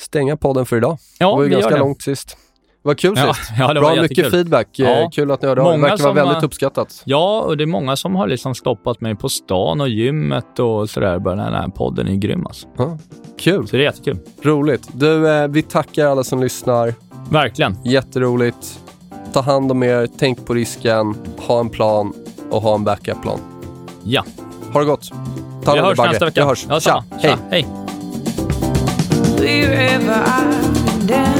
[0.00, 0.98] stänga podden för idag.
[1.18, 2.36] Ja, det var ju ganska långt sist.
[2.82, 3.50] Det var kul Ja, sist.
[3.58, 4.02] ja, Bra jättekul.
[4.02, 4.78] mycket feedback.
[4.78, 5.10] Eh, Ja.
[5.14, 5.72] Kul att ni hörde av.
[5.72, 7.02] Det verkar vara väldigt uppskattat.
[7.04, 10.90] Ja, och det är många som har liksom stoppat mig på stan och gymmet och
[10.90, 11.18] sådär.
[11.18, 12.66] Bara, den här podden är grym alltså.
[12.76, 12.98] Ja.
[13.38, 13.68] Kul.
[13.68, 14.18] Så det är jättekul.
[14.42, 14.88] Roligt.
[14.92, 16.94] Du, eh, vi tackar alla som lyssnar.
[17.30, 17.76] Verkligen.
[17.84, 18.80] Jätteroligt.
[19.32, 22.12] Ta hand om er, tänk på risken, ha en plan
[22.50, 23.38] och ha en backup-plan.
[24.04, 24.24] Ja.
[24.72, 25.10] Ha det gott.
[25.64, 26.10] Ta Vi hörs Bagge.
[26.10, 26.40] nästa vecka.
[26.40, 26.66] Vi hörs.
[26.68, 27.04] Ja, Tja.
[27.20, 27.38] samma.
[27.50, 27.62] Hej.
[27.62, 27.79] Tja.
[29.50, 31.39] Wherever I've been down.